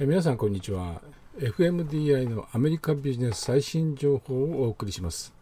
[0.00, 1.02] え皆さんこんにちは。
[1.38, 5.34] FMDI のアメリカビジネス最新情報をお送りします。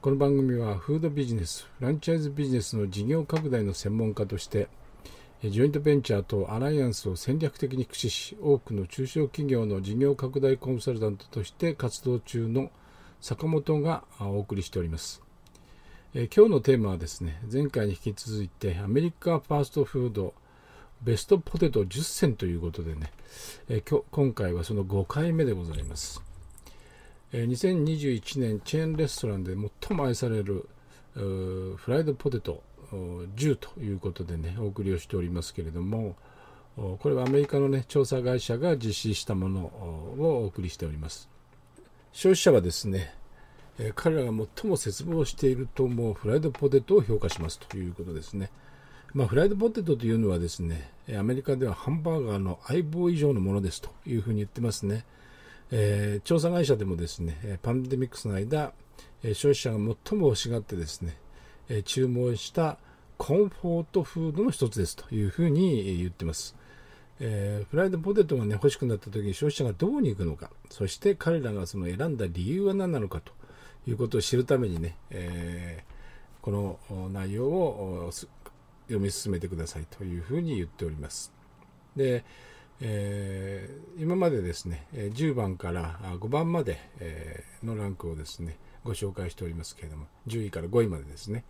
[0.00, 4.68] この番組はフードビジネスフランチャイズビジネスの事業拡大の専門家として
[5.42, 12.70] ジョイントベンチャーとアライアンスを戦略的に駆使し多くの中小企業の事業拡大コンサルタントとして活動中の
[13.20, 15.22] 坂本がお送りしております。
[16.14, 20.32] え今日のテーマはですね前回に引き続いてアメリカファーストフード
[21.02, 23.10] ベストポテト10選ということでね、
[23.68, 26.22] えー、今回はその5回目でございます、
[27.32, 29.54] えー、2021年チェーンレストランで
[29.88, 30.68] 最も愛される
[31.14, 36.14] フライドポテト10ということでねお送りをしておりますけれども
[36.76, 41.28] これはアメリカのね調査会社が実施したものをお送りしております。
[42.12, 43.14] 消費者はですね
[43.94, 48.50] 彼らが最も絶望していると思うフライドポテトを評価しますということですね。
[49.14, 55.04] まあ、フライドポテトというのはですね、アメリカではハンバーガーの相棒以上のものですというふうに言ってますね。
[55.70, 58.72] えー、調査会社でもですね、パンデミックスの間、
[59.22, 61.16] 消費者が最も欲しがってですね、
[61.84, 62.78] 注文した
[63.18, 66.54] コンフォートフードの一つですというふうに言ってます。
[67.18, 73.32] えー、フライドポテトが、ね、欲しくなった時に消費者がどこに行くのか、そして彼らがその選んだ理由は何なのかと
[73.88, 76.50] いうことを知るためにね、えー、こ
[76.90, 78.12] の内容を
[78.86, 81.32] 読み進めてくださいというふうに言っております。
[81.96, 82.24] で、
[82.80, 86.78] えー、今までですね、10番から5番まで
[87.62, 91.44] のランクをですね、ご紹介しておりますけれども、10位から5位までですね、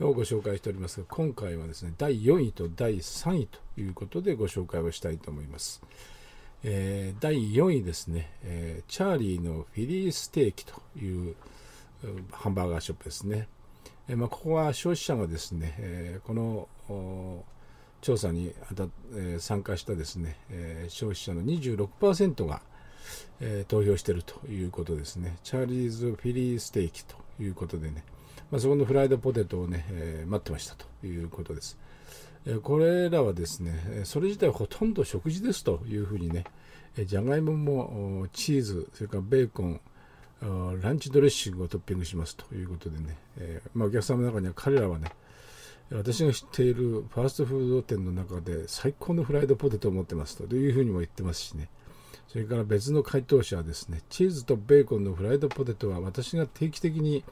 [0.00, 5.82] をご紹介しておりますが、今回はですね、第4位と第3位ということでご紹介をしたいと思います。
[6.62, 11.34] えー、第4位ですね、えー、チャーリーのフィリーステーキという
[12.30, 13.48] ハンバーガーショップですね。
[14.08, 16.68] えまあ、ここは消費者がですね、えこの
[18.00, 22.60] 調査にあた、え参加したですね、え消費者の26%が、
[23.40, 25.36] え投票しているということですね。
[25.42, 28.04] チャーリーズ・フィリーステーキということでね、
[28.50, 31.78] まあ、そこのフライドポテトをね、え待ってましたということです。
[32.46, 36.44] えこれらはですね、それ自体はほとんど食事ですというふうにね、
[37.04, 39.80] じゃがいももチーズ、それからベーコン、
[40.80, 45.10] ランチドレッシングをトッピングしますということでね、えー、まあ、お客様の中には彼らはね、
[45.90, 51.68] 私が知っているファーストフード店の中で最高のフライドポテトを持ってますというふうにも言ってますしね、
[52.28, 57.24] それから別の回答者はですね、チーズとベーコンのフライドポテトは私が定期的に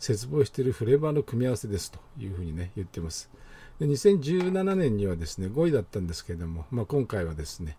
[0.00, 3.30] 絶望しているフレーバーの組み合わせですというふうにね、言ってます。
[3.78, 7.76] で2017年にはですね、5位だったんですけれども、まあ、今回はですね、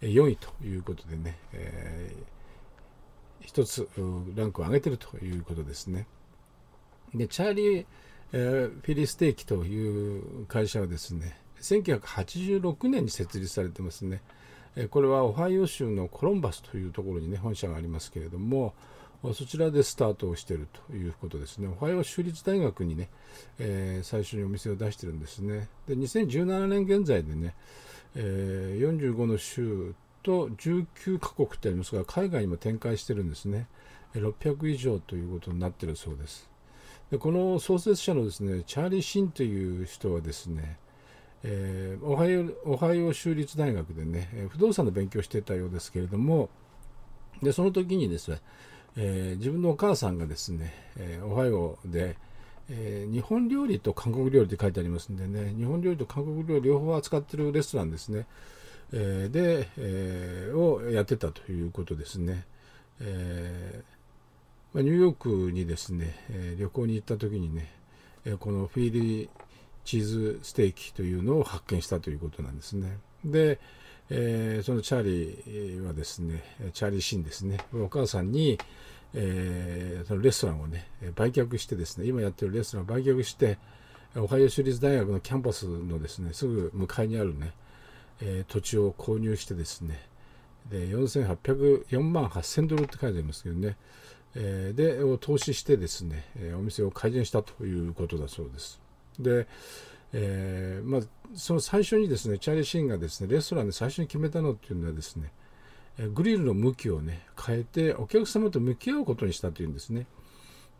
[0.00, 2.38] 4位ということでね、えー
[3.48, 3.88] 一つ
[4.34, 6.06] ランクを上げているということですね。
[7.14, 7.86] で、チャーリー、
[8.32, 14.20] えー、フィリステーキという会社はですね、1986年に設立されてますね。
[14.76, 18.74] えこれはオハイオ州のコロンバスというところにね、本社がありますけれども、
[19.34, 21.66] そちらでスタートをしているということですね。
[21.66, 23.08] オハイオ州立大学にね、
[23.58, 25.68] えー、最初にお店を出してるんですね。
[25.88, 27.56] で、2017年現在でね、
[28.14, 33.66] えー、45の州と19カ国ってありますが、海外にも展開してるんですね。
[34.14, 36.47] 600以上ということになってるそうです。
[37.10, 40.78] でこの創設者のですね、チャーリー・シンという人はですね、
[41.42, 46.50] えー、オハイオオハイオ州立大学でね、不動産の勉強してたようですけれども、
[47.42, 48.40] でその時にですね、
[48.96, 52.16] えー、自分のお母さんがですね、えー、オハイオで、
[52.68, 58.26] えー、日本料理と韓国料理って書いてありますんでね、日本料理と韓国料理両方扱ってるレストランですね。
[58.92, 62.44] えで、えをやってたということですね。
[63.00, 63.82] え
[64.74, 66.14] ニューヨークにですね、
[66.58, 67.72] 旅行に行った時にね、
[68.38, 69.28] このフィーリー
[69.84, 72.98] チーズステーキというのを発見したということなんですね。
[73.24, 73.58] で、
[74.08, 74.14] そ
[74.74, 76.42] のチャーリーはですね、
[76.74, 78.58] チャーリー・シンですね、お母さんに、
[79.14, 83.58] えー、そのレストランをね、売却してですね、今やってるレストランを売却して、
[84.16, 87.52] オハイオ州立大学のキャンパスのですね、すぐ向かいにあるね、
[88.20, 90.00] えー、土地を購入してですね、
[90.70, 93.76] で4800 4万8000ドルって書いてありますけどね、
[94.34, 98.80] え、でを投資してですね、えお店を改善したということだそうです。
[99.18, 99.46] で、
[100.12, 101.00] えー、まあ、
[101.34, 105.30] その最初にですねチャーリー・シーンがですねレストランで最初に決めたのっていうのはですね
[106.14, 110.06] グリルの向きをね変えてお客様と向き合うことにしたというんですね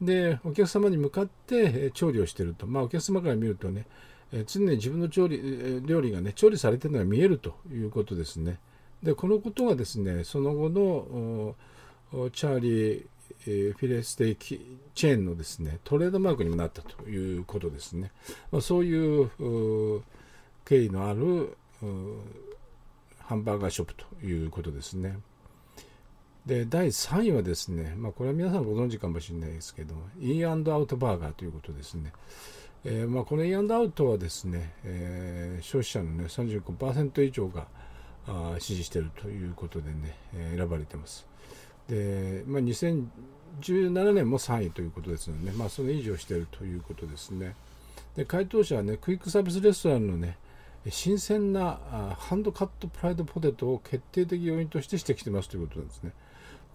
[0.00, 3.86] でお客様に向かって調理をしてるとまあお客様から見るとね
[4.46, 8.58] 常に自分の調理料理がね調理されてるのが見えるということですね。
[9.02, 11.54] でこのことがですねその後の
[12.30, 13.06] チャーリー、
[13.46, 18.12] え、フィレステーキチェーンのですねトレードマークにもなったということですね。
[18.50, 19.30] まあ、そういう
[20.64, 21.56] 経緯のある
[23.20, 25.18] ハンバーガーショップということですね。
[26.46, 32.12] で第3位はですね、まあ、これは皆さんご存知かもしれないですけどインアンドアウトバーガーということですね。
[32.84, 37.68] えー、まあ、このインアンドアウトはですね、えー、消費者の、ね、35%以上が
[38.26, 41.26] あ支持しているということでね、え、選ばれてます。
[41.88, 47.54] で、まあ、2017年も3位ということですので、ね、まあ、それ以上しているということですね。
[48.16, 50.36] で回答者はね、クイックサービスレストランのね、
[50.90, 51.78] 新鮮な
[52.18, 56.12] ハンドカットプライドポテトを決定的要因として指摘していますということなんですね。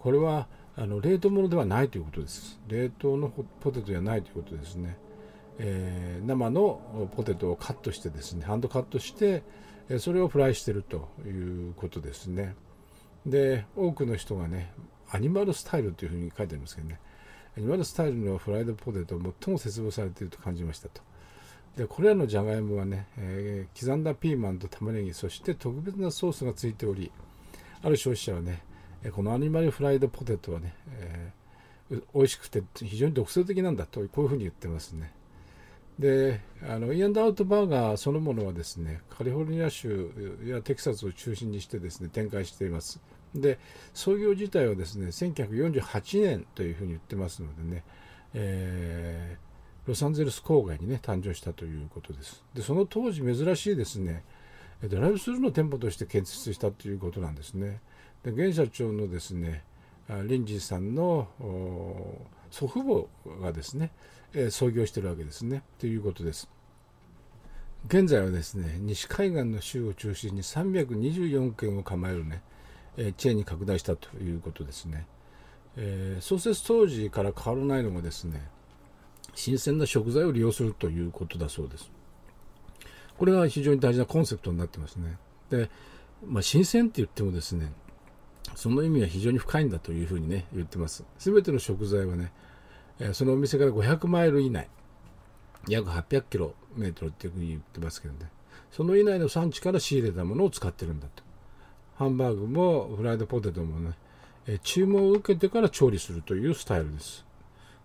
[0.00, 2.58] これはあの冷凍物ではないということです。
[2.68, 4.96] 冷凍のポテトではないということですね。
[5.58, 9.42] えー、生のポテトをカットしてですね、ハンドカットして、
[9.98, 12.54] それをフライしているということですね。
[13.26, 14.72] で、多くの人がね、
[15.10, 17.00] アニマルスタイルというふうに書いてありますけどね、
[17.56, 21.00] アニマルスタイルのフライドポテトを最も絶望されていると感じましたと。
[21.78, 27.12] でこれらのじゃがいもはね、えー、刻んだピーマンと玉ねぎそして特別なソースがついており
[27.84, 28.62] ある消費者はね
[29.12, 35.12] このアニマルフライドポテトはね、えー、美味しくて非常に独創的なんだとこういうふうに言ってますね。
[36.00, 40.10] であのインドアウトバーガーそのものはですねカリフォルニア州
[40.44, 43.00] やテキサスを中心にしてですね展開しています。
[43.34, 43.58] で
[43.94, 47.84] 創業自体はですね1948年というふうに言ってますのでね、
[48.34, 49.48] えー
[49.88, 52.44] ロサンゼルス郊外にね誕生したということです。
[52.52, 54.22] でその当時珍しいですね
[54.82, 57.80] ドライブスルーの店舗として建設したということなんですね。
[58.22, 59.64] で現社長のですね
[60.26, 61.28] リンジーさんの
[62.50, 63.90] 祖父母がですね
[64.50, 65.62] 創業してるわけですね。
[65.78, 66.50] ということです。
[67.86, 72.42] 現在はですね西海岸の州を中心に324件を構えるね
[72.96, 75.06] チェーンに拡大したということですね、
[75.76, 78.48] えー、創設当時から変わらないのがですね
[79.34, 81.90] 新鮮な食材を利用するということだそうです。
[83.16, 85.16] これが非常に大事なコンセプトになってますね。
[85.50, 85.70] で、
[86.26, 87.72] まあ、新鮮って言ってもですね、
[88.56, 91.04] その意味は非常に深いんだというふうにね、言ってます。
[91.18, 92.32] すべての食材はね、
[93.12, 94.68] そのお店から500マイル以内、
[95.68, 98.30] 約800キロメートルっていうふうに言ってますけどね、
[98.72, 101.22] その以内の産地から仕入れたものを使ってるんだと。
[101.98, 103.96] ハンバーグもフライドポテトもね、
[104.46, 107.26] え注文を受けてから調理するというスタイルです。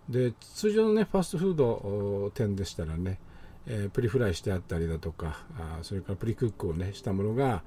[0.07, 3.19] で通常のねファストフード店でしたらね、
[3.65, 7.63] えー、プリフライしてあったりだとかあそれからプリクックをねしたものが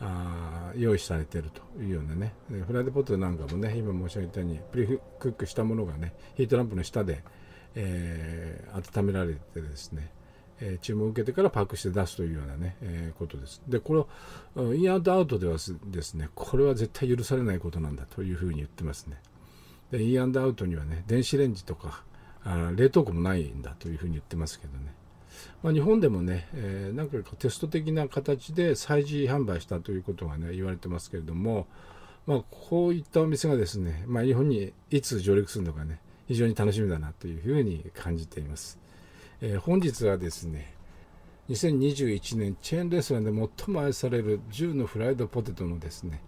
[0.00, 2.32] あ用意されてるというようなね
[2.66, 7.22] フライドポテトなんかもね今申し上げたようにプリクックしたものがねヒートランプの下で、
[7.74, 10.10] えー、温められてですね
[10.60, 13.62] え注文を受けてからパックして出すというようなね、えー、ことです。
[13.68, 14.08] で、こ
[14.56, 15.56] れ、インアウトアウトでは
[15.86, 19.18] ですね、これは絶対許されないことなんだというふうに言ってますね。
[19.90, 22.02] でインアンドアウトにはね電子レンジとか
[22.42, 24.92] あ冷凍庫もないんだというふうに言ってますけどね、
[25.62, 31.66] まあ、日本でもね、えー、なんかテスト的な形で催事販売したということがね言われてますけれども、
[32.26, 38.78] まあ、こういったお店がですね、まあ、日本にいつ上陸するのかね非常に楽しみだなというふうに感じています、
[39.40, 40.74] えー、本日はですね
[41.48, 46.22] 2021年チェーンレストランで最も愛される10のフライドポテトのですね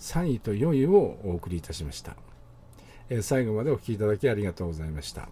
[0.00, 2.16] 3位と4位をお送りいたしました
[3.10, 3.22] え。
[3.22, 5.28] 最後までお聴きいただきありがとうございました。